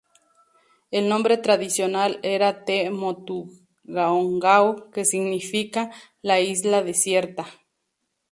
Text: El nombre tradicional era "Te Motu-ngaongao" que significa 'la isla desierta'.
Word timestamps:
El 0.89 1.07
nombre 1.09 1.37
tradicional 1.37 2.19
era 2.23 2.65
"Te 2.65 2.89
Motu-ngaongao" 2.89 4.73
que 4.91 5.05
significa 5.05 5.83
'la 6.23 6.39
isla 6.39 6.81
desierta'. 6.81 7.45